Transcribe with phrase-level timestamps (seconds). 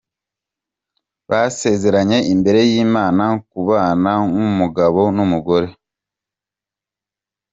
[1.29, 5.69] Basezeranye imbere y'Imana kubana nk'umugabo n'umugore.